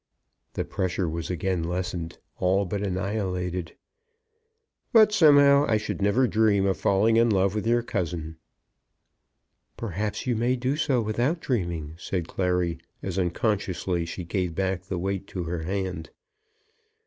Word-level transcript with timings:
The 0.53 0.65
pressure 0.65 1.07
was 1.07 1.29
again 1.29 1.61
lessened, 1.63 2.17
all 2.39 2.65
but 2.65 2.81
annihilated. 2.81 3.75
"But, 4.91 5.13
somehow, 5.13 5.65
I 5.67 5.77
should 5.77 6.01
never 6.01 6.27
dream 6.27 6.65
of 6.65 6.77
falling 6.79 7.17
in 7.17 7.29
love 7.29 7.53
with 7.53 7.67
your 7.67 7.83
cousin." 7.83 8.37
"Perhaps 9.77 10.25
you 10.25 10.35
may 10.35 10.55
do 10.55 10.75
so 10.75 11.03
without 11.03 11.39
dreaming," 11.39 11.93
said 11.99 12.27
Clary, 12.27 12.79
as 13.03 13.19
unconsciously 13.19 14.03
she 14.07 14.23
gave 14.23 14.55
back 14.55 14.85
the 14.85 14.97
weight 14.97 15.27
to 15.27 15.43
her 15.43 15.61
hand. 15.61 16.09